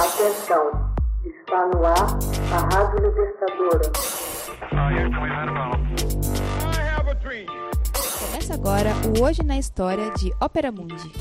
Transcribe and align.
Atenção, 0.00 0.64
está 1.26 1.68
no 1.74 1.84
ar 1.84 2.16
a 2.54 2.58
Rádio 2.74 3.06
Libertadora. 3.06 3.92
Começa 8.18 8.54
agora 8.54 8.94
o 9.06 9.20
Hoje 9.22 9.42
na 9.42 9.58
História 9.58 10.10
de 10.12 10.32
Ópera 10.40 10.72
Mundi. 10.72 11.12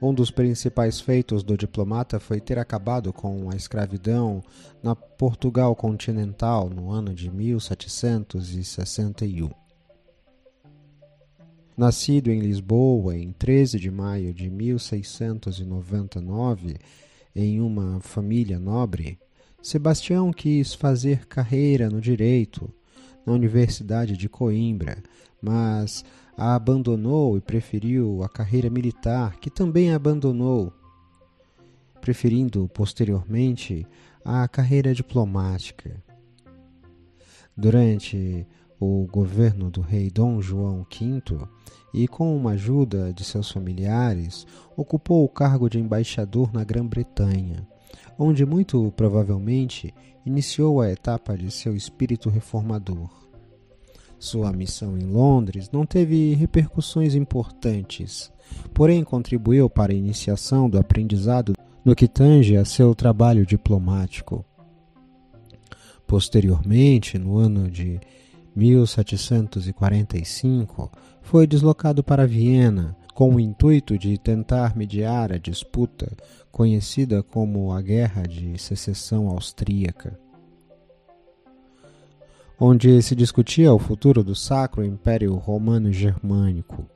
Um 0.00 0.12
dos 0.12 0.30
principais 0.30 1.00
feitos 1.00 1.42
do 1.42 1.56
diplomata 1.56 2.20
foi 2.20 2.38
ter 2.38 2.58
acabado 2.58 3.14
com 3.14 3.50
a 3.50 3.56
escravidão 3.56 4.42
na 4.82 4.94
Portugal 4.94 5.74
continental 5.74 6.68
no 6.68 6.90
ano 6.90 7.14
de 7.14 7.30
1761. 7.30 9.48
Nascido 11.74 12.30
em 12.30 12.40
Lisboa 12.40 13.16
em 13.16 13.32
13 13.32 13.78
de 13.78 13.90
maio 13.90 14.34
de 14.34 14.50
1699, 14.50 16.76
em 17.34 17.58
uma 17.60 17.98
família 18.00 18.58
nobre, 18.58 19.18
Sebastião 19.62 20.30
quis 20.30 20.74
fazer 20.74 21.26
carreira 21.26 21.88
no 21.90 22.00
direito 22.00 22.72
na 23.26 23.32
Universidade 23.32 24.16
de 24.16 24.28
Coimbra, 24.28 25.02
mas 25.42 26.04
a 26.36 26.54
abandonou 26.54 27.36
e 27.36 27.40
preferiu 27.40 28.22
a 28.22 28.28
carreira 28.28 28.70
militar, 28.70 29.36
que 29.36 29.50
também 29.50 29.92
abandonou, 29.92 30.72
preferindo 32.00 32.68
posteriormente 32.72 33.86
a 34.24 34.46
carreira 34.46 34.94
diplomática. 34.94 36.02
Durante 37.56 38.46
o 38.78 39.06
governo 39.10 39.70
do 39.70 39.80
rei 39.80 40.10
Dom 40.10 40.42
João 40.42 40.86
V 40.90 41.48
e 41.94 42.06
com 42.06 42.36
uma 42.36 42.50
ajuda 42.50 43.12
de 43.12 43.24
seus 43.24 43.50
familiares, 43.50 44.46
ocupou 44.76 45.24
o 45.24 45.28
cargo 45.28 45.70
de 45.70 45.78
embaixador 45.78 46.52
na 46.52 46.62
Grã-Bretanha, 46.62 47.66
onde 48.18 48.44
muito 48.44 48.92
provavelmente 48.92 49.94
iniciou 50.26 50.82
a 50.82 50.90
etapa 50.90 51.36
de 51.36 51.50
seu 51.50 51.74
espírito 51.74 52.28
reformador. 52.28 53.25
Sua 54.26 54.52
missão 54.52 54.98
em 54.98 55.06
Londres 55.06 55.70
não 55.72 55.86
teve 55.86 56.34
repercussões 56.34 57.14
importantes, 57.14 58.32
porém 58.74 59.04
contribuiu 59.04 59.70
para 59.70 59.92
a 59.92 59.94
iniciação 59.94 60.68
do 60.68 60.80
aprendizado 60.80 61.52
no 61.84 61.94
que 61.94 62.08
tange 62.08 62.56
a 62.56 62.64
seu 62.64 62.92
trabalho 62.92 63.46
diplomático. 63.46 64.44
Posteriormente, 66.08 67.16
no 67.16 67.38
ano 67.38 67.70
de 67.70 68.00
1745, 68.56 70.90
foi 71.22 71.46
deslocado 71.46 72.02
para 72.02 72.26
Viena 72.26 72.96
com 73.14 73.32
o 73.32 73.38
intuito 73.38 73.96
de 73.96 74.18
tentar 74.18 74.76
mediar 74.76 75.30
a 75.30 75.38
disputa 75.38 76.12
conhecida 76.50 77.22
como 77.22 77.70
a 77.70 77.80
Guerra 77.80 78.24
de 78.24 78.58
Secessão 78.58 79.28
Austríaca 79.28 80.18
onde 82.58 83.02
se 83.02 83.14
discutia 83.14 83.72
o 83.72 83.78
futuro 83.78 84.24
do 84.24 84.34
Sacro 84.34 84.84
Império 84.84 85.34
Romano 85.34 85.92
Germânico. 85.92 86.86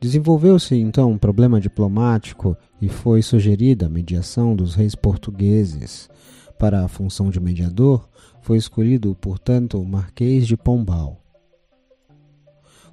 Desenvolveu-se 0.00 0.74
então 0.74 1.12
um 1.12 1.18
problema 1.18 1.60
diplomático 1.60 2.56
e 2.80 2.88
foi 2.88 3.22
sugerida 3.22 3.86
a 3.86 3.88
mediação 3.88 4.56
dos 4.56 4.74
reis 4.74 4.96
portugueses. 4.96 6.10
Para 6.58 6.84
a 6.84 6.88
função 6.88 7.30
de 7.30 7.38
mediador, 7.38 8.08
foi 8.40 8.58
escolhido, 8.58 9.16
portanto, 9.20 9.80
o 9.80 9.86
Marquês 9.86 10.46
de 10.46 10.56
Pombal. 10.56 11.20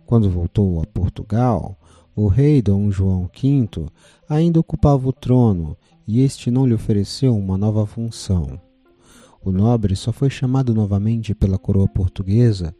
Quando 0.05 0.29
voltou 0.29 0.81
a 0.81 0.85
Portugal, 0.85 1.75
o 2.15 2.27
rei 2.27 2.61
Dom 2.61 2.91
João 2.91 3.29
V 3.33 3.67
ainda 4.27 4.59
ocupava 4.59 5.07
o 5.07 5.13
trono 5.13 5.75
e 6.07 6.21
este 6.21 6.51
não 6.51 6.67
lhe 6.67 6.73
ofereceu 6.73 7.35
uma 7.35 7.57
nova 7.57 7.85
função. 7.87 8.59
O 9.43 9.51
nobre 9.51 9.95
só 9.95 10.11
foi 10.11 10.29
chamado 10.29 10.71
novamente 10.73 11.33
pela 11.33 11.57
coroa 11.57 11.87
portuguesa 11.87 12.75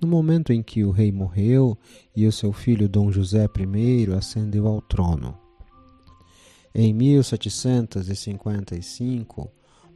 no 0.00 0.06
momento 0.08 0.52
em 0.52 0.62
que 0.62 0.84
o 0.84 0.90
rei 0.90 1.10
morreu 1.12 1.78
e 2.14 2.26
o 2.26 2.32
seu 2.32 2.52
filho 2.52 2.88
Dom 2.88 3.10
José 3.12 3.44
I 3.44 4.12
ascendeu 4.12 4.66
ao 4.66 4.82
trono. 4.82 5.38
Em 6.74 6.92
1755, 6.92 9.48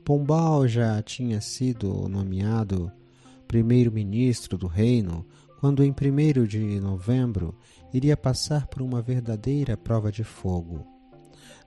Pombal 0.04 0.68
já 0.68 1.02
tinha 1.02 1.40
sido 1.40 2.08
nomeado 2.08 2.92
primeiro-ministro 3.48 4.56
do 4.56 4.68
reino 4.68 5.26
quando, 5.58 5.82
em 5.82 5.90
1 5.90 5.94
de 6.46 6.78
novembro, 6.80 7.58
iria 7.92 8.16
passar 8.16 8.68
por 8.68 8.80
uma 8.82 9.02
verdadeira 9.02 9.76
prova 9.76 10.12
de 10.12 10.22
fogo. 10.22 10.86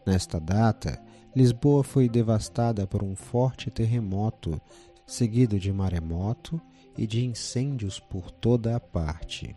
Nesta 0.06 0.40
data, 0.40 1.04
Lisboa 1.36 1.84
foi 1.84 2.10
devastada 2.10 2.88
por 2.88 3.04
um 3.04 3.16
forte 3.16 3.70
terremoto, 3.70 4.60
seguido 5.06 5.60
de 5.60 5.72
maremoto 5.72 6.60
e 6.98 7.06
de 7.06 7.26
incêndios 7.26 8.00
por 8.00 8.32
toda 8.32 8.76
a 8.76 8.80
parte. 8.80 9.56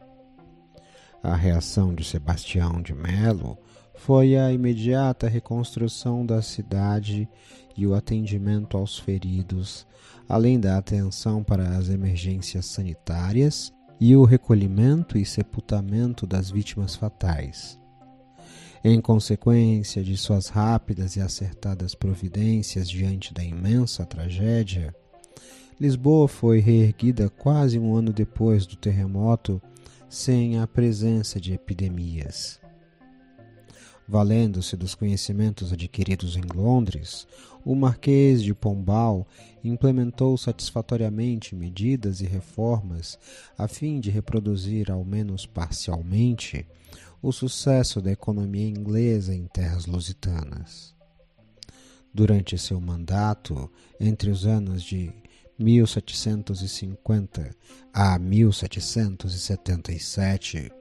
A 1.23 1.35
reação 1.35 1.95
de 1.95 2.05
Sebastião 2.05 2.83
de 2.83 2.95
Melo 2.95 3.57
foi 3.95 4.37
a 4.37 4.53
imediata 4.53 5.29
reconstrução 5.29 6.27
da 6.27 6.43
cidade 6.43 7.29
e 7.77 7.87
o 7.87 7.95
atendimento 7.95 8.77
aos 8.77 8.99
feridos, 8.99 9.87
além 10.29 10.59
da 10.61 10.77
atenção 10.77 11.43
para 11.43 11.77
as 11.77 11.89
emergências 11.89 12.67
sanitárias 12.67 13.73
e 14.01 14.17
o 14.17 14.25
recolhimento 14.25 15.17
e 15.17 15.25
sepultamento 15.25 16.27
das 16.27 16.51
vítimas 16.51 16.97
fatais. 16.97 17.82
Em 18.85 19.01
consequência 19.01 20.03
de 20.03 20.17
suas 20.17 20.49
rápidas 20.49 21.15
e 21.15 21.21
acertadas 21.21 21.95
providências 21.95 22.91
diante 22.91 23.33
da 23.33 23.45
imensa 23.45 24.05
tragédia, 24.05 24.93
Lisboa 25.81 26.27
foi 26.27 26.59
reerguida 26.59 27.31
quase 27.31 27.79
um 27.79 27.95
ano 27.95 28.13
depois 28.13 28.67
do 28.67 28.75
terremoto, 28.75 29.63
sem 30.09 30.59
a 30.59 30.67
presença 30.67 31.41
de 31.41 31.53
epidemias. 31.53 32.61
Valendo-se 34.09 34.77
dos 34.77 34.97
conhecimentos 34.97 35.73
adquiridos 35.73 36.37
em 36.37 36.43
Londres, 36.53 37.25
o 37.65 37.77
Marquês 37.77 38.43
de 38.43 38.53
Pombal 38.53 39.25
implementou 39.63 40.37
satisfatoriamente 40.37 41.55
medidas 41.55 42.21
e 42.21 42.27
reformas 42.27 43.17
a 43.57 43.69
fim 43.69 44.01
de 44.01 44.11
reproduzir, 44.11 44.91
ao 44.91 45.05
menos 45.05 45.47
parcialmente, 45.47 46.67
o 47.23 47.31
sucesso 47.31 48.03
da 48.03 48.11
economia 48.11 48.67
inglesa 48.67 49.33
em 49.33 49.47
terras 49.47 49.87
lusitanas. 49.87 50.93
Durante 52.13 52.59
seu 52.59 52.81
mandato, 52.81 53.71
entre 54.01 54.29
os 54.29 54.45
anos 54.45 54.83
de 54.83 55.15
1750 55.57 57.55
a 57.95 58.19
1777, 58.19 60.73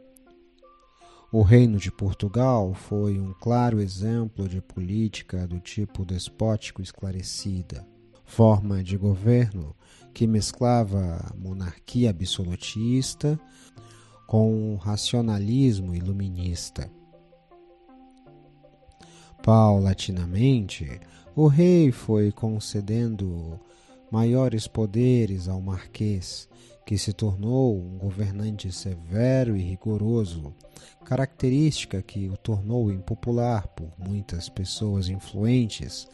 o 1.31 1.43
Reino 1.43 1.77
de 1.77 1.91
Portugal 1.91 2.73
foi 2.73 3.19
um 3.19 3.33
claro 3.33 3.79
exemplo 3.79 4.49
de 4.49 4.59
política 4.61 5.47
do 5.47 5.59
tipo 5.59 6.03
despótico 6.03 6.81
esclarecida. 6.81 7.85
forma 8.25 8.81
de 8.81 8.97
governo 8.97 9.75
que 10.13 10.25
mesclava 10.25 11.35
monarquia 11.37 12.09
absolutista 12.09 13.39
com 14.31 14.73
o 14.73 14.77
racionalismo 14.77 15.93
iluminista. 15.93 16.89
Paulatinamente, 19.43 21.01
o 21.35 21.47
rei 21.47 21.91
foi 21.91 22.31
concedendo 22.31 23.59
maiores 24.09 24.69
poderes 24.69 25.49
ao 25.49 25.59
marquês, 25.59 26.47
que 26.85 26.97
se 26.97 27.11
tornou 27.11 27.77
um 27.77 27.97
governante 27.97 28.71
severo 28.71 29.57
e 29.57 29.61
rigoroso, 29.61 30.55
característica 31.03 32.01
que 32.01 32.29
o 32.29 32.37
tornou 32.37 32.89
impopular 32.89 33.67
por 33.67 33.91
muitas 33.99 34.47
pessoas 34.47 35.09
influentes, 35.09 36.07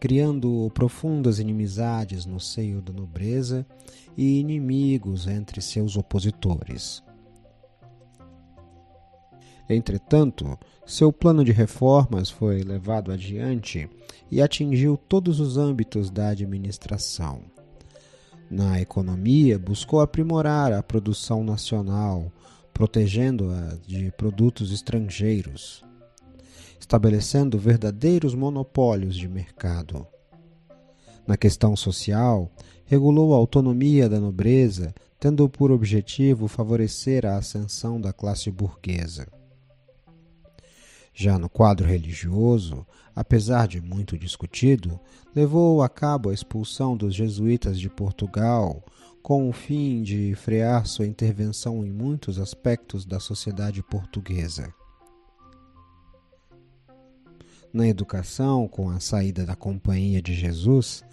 criando 0.00 0.68
profundas 0.74 1.38
inimizades 1.38 2.26
no 2.26 2.40
seio 2.40 2.82
da 2.82 2.92
nobreza 2.92 3.64
e 4.16 4.40
inimigos 4.40 5.28
entre 5.28 5.60
seus 5.60 5.96
opositores. 5.96 7.04
Entretanto, 9.74 10.58
seu 10.84 11.12
plano 11.12 11.44
de 11.44 11.52
reformas 11.52 12.30
foi 12.30 12.62
levado 12.62 13.12
adiante 13.12 13.88
e 14.30 14.42
atingiu 14.42 14.96
todos 14.96 15.40
os 15.40 15.56
âmbitos 15.56 16.10
da 16.10 16.28
administração. 16.28 17.40
Na 18.50 18.80
economia, 18.80 19.58
buscou 19.58 20.00
aprimorar 20.00 20.72
a 20.72 20.82
produção 20.82 21.42
nacional, 21.42 22.30
protegendo-a 22.74 23.78
de 23.86 24.10
produtos 24.12 24.72
estrangeiros, 24.72 25.82
estabelecendo 26.78 27.58
verdadeiros 27.58 28.34
monopólios 28.34 29.16
de 29.16 29.28
mercado. 29.28 30.06
Na 31.26 31.36
questão 31.36 31.76
social, 31.76 32.50
regulou 32.84 33.32
a 33.32 33.36
autonomia 33.36 34.08
da 34.08 34.18
nobreza, 34.20 34.92
tendo 35.18 35.48
por 35.48 35.70
objetivo 35.70 36.48
favorecer 36.48 37.24
a 37.24 37.36
ascensão 37.36 38.00
da 38.00 38.12
classe 38.12 38.50
burguesa. 38.50 39.26
Já 41.14 41.38
no 41.38 41.48
quadro 41.48 41.86
religioso, 41.86 42.86
apesar 43.14 43.68
de 43.68 43.80
muito 43.80 44.16
discutido, 44.16 44.98
levou 45.34 45.82
a 45.82 45.88
cabo 45.88 46.30
a 46.30 46.34
expulsão 46.34 46.96
dos 46.96 47.14
jesuítas 47.14 47.78
de 47.78 47.90
Portugal, 47.90 48.82
com 49.22 49.48
o 49.48 49.52
fim 49.52 50.02
de 50.02 50.34
frear 50.34 50.86
sua 50.86 51.06
intervenção 51.06 51.84
em 51.86 51.90
muitos 51.90 52.38
aspectos 52.38 53.04
da 53.04 53.20
sociedade 53.20 53.82
portuguesa. 53.82 54.72
Na 57.72 57.86
educação, 57.86 58.66
com 58.66 58.90
a 58.90 58.98
saída 58.98 59.46
da 59.46 59.54
Companhia 59.54 60.20
de 60.20 60.34
Jesus, 60.34 61.04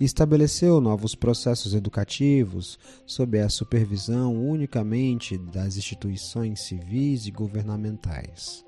estabeleceu 0.00 0.80
novos 0.80 1.14
processos 1.14 1.74
educativos 1.74 2.78
sob 3.06 3.38
a 3.38 3.48
supervisão 3.48 4.34
unicamente 4.48 5.36
das 5.36 5.76
instituições 5.76 6.60
civis 6.62 7.26
e 7.26 7.30
governamentais. 7.30 8.67